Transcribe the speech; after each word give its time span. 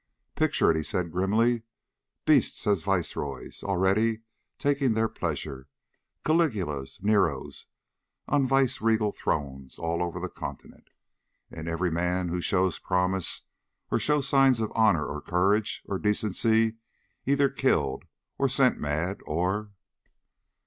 "Picture 0.35 0.71
it," 0.71 0.75
he 0.75 0.81
said 0.81 1.11
grimly. 1.11 1.61
"Beasts 2.25 2.65
as 2.65 2.81
viceroys, 2.81 3.61
already 3.63 4.21
taking 4.57 4.95
their 4.95 5.07
pleasure. 5.07 5.67
Caligulas, 6.25 7.03
Neros, 7.03 7.67
on 8.27 8.47
viceregal 8.47 9.11
thrones 9.11 9.77
all 9.77 10.01
over 10.01 10.19
the 10.19 10.27
continent.... 10.27 10.89
And 11.51 11.67
every 11.67 11.91
man 11.91 12.29
who 12.29 12.41
shows 12.41 12.79
promise, 12.79 13.43
or 13.91 13.99
shows 13.99 14.27
signs 14.27 14.59
of 14.59 14.71
honor 14.73 15.05
or 15.05 15.21
courage 15.21 15.83
or 15.85 15.99
decency, 15.99 16.77
either 17.27 17.47
killed 17.49 18.05
or 18.39 18.49
sent 18.49 18.79
mad 18.79 19.21
or...." 19.27 19.69